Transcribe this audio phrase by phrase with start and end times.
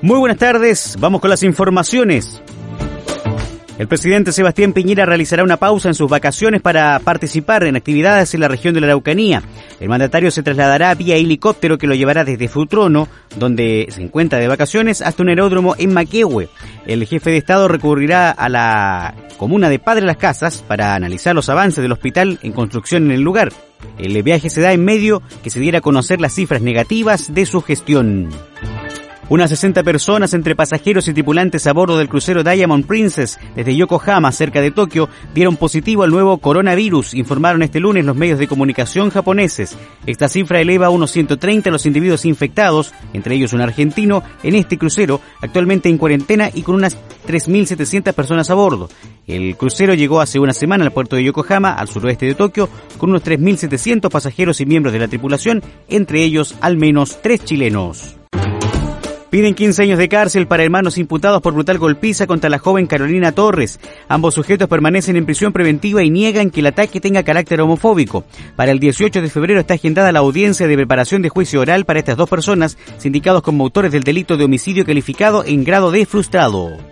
[0.00, 2.40] Muy buenas tardes, vamos con las informaciones.
[3.78, 8.40] El presidente Sebastián Piñera realizará una pausa en sus vacaciones para participar en actividades en
[8.40, 9.42] la región de la Araucanía.
[9.80, 14.46] El mandatario se trasladará vía helicóptero que lo llevará desde Futrono, donde se encuentra de
[14.46, 16.48] vacaciones, hasta un aeródromo en Maquehue.
[16.86, 21.48] El jefe de Estado recurrirá a la comuna de Padre Las Casas para analizar los
[21.48, 23.52] avances del hospital en construcción en el lugar.
[23.98, 27.46] El viaje se da en medio que se diera a conocer las cifras negativas de
[27.46, 28.28] su gestión.
[29.30, 34.32] Unas 60 personas entre pasajeros y tripulantes a bordo del crucero Diamond Princess desde Yokohama,
[34.32, 39.10] cerca de Tokio, dieron positivo al nuevo coronavirus, informaron este lunes los medios de comunicación
[39.10, 39.76] japoneses.
[40.06, 44.78] Esta cifra eleva a unos 130 los individuos infectados, entre ellos un argentino, en este
[44.78, 48.88] crucero, actualmente en cuarentena y con unas 3.700 personas a bordo.
[49.26, 53.10] El crucero llegó hace una semana al puerto de Yokohama, al suroeste de Tokio, con
[53.10, 58.17] unos 3.700 pasajeros y miembros de la tripulación, entre ellos al menos tres chilenos.
[59.30, 63.32] Piden 15 años de cárcel para hermanos imputados por brutal golpiza contra la joven Carolina
[63.32, 63.78] Torres.
[64.08, 68.24] Ambos sujetos permanecen en prisión preventiva y niegan que el ataque tenga carácter homofóbico.
[68.56, 71.98] Para el 18 de febrero está agendada la audiencia de preparación de juicio oral para
[71.98, 76.87] estas dos personas, sindicados como autores del delito de homicidio calificado en grado de frustrado.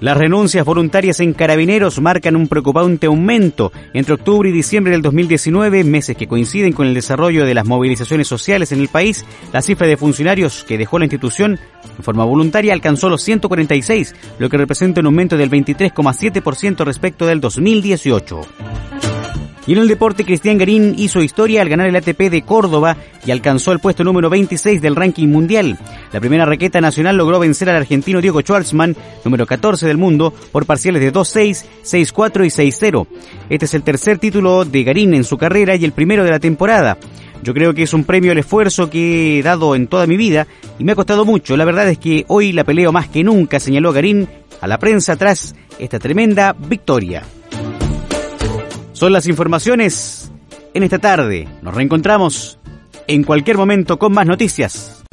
[0.00, 3.72] Las renuncias voluntarias en carabineros marcan un preocupante aumento.
[3.92, 8.26] Entre octubre y diciembre del 2019, meses que coinciden con el desarrollo de las movilizaciones
[8.26, 11.58] sociales en el país, la cifra de funcionarios que dejó la institución
[11.96, 17.40] en forma voluntaria alcanzó los 146, lo que representa un aumento del 23,7% respecto del
[17.40, 18.40] 2018.
[19.66, 23.30] Y en el deporte, Cristian Garín hizo historia al ganar el ATP de Córdoba y
[23.30, 25.78] alcanzó el puesto número 26 del ranking mundial.
[26.14, 28.94] La primera raqueta nacional logró vencer al argentino Diego Schwartzman,
[29.24, 33.06] número 14 del mundo, por parciales de 2-6, 6-4 y 6-0.
[33.50, 36.38] Este es el tercer título de Garín en su carrera y el primero de la
[36.38, 36.98] temporada.
[37.42, 40.46] Yo creo que es un premio al esfuerzo que he dado en toda mi vida
[40.78, 41.56] y me ha costado mucho.
[41.56, 44.28] La verdad es que hoy la peleo más que nunca, señaló Garín
[44.60, 47.24] a la prensa tras esta tremenda victoria.
[48.92, 50.30] Son las informaciones
[50.74, 51.48] en esta tarde.
[51.60, 52.60] Nos reencontramos
[53.08, 55.03] en cualquier momento con más noticias.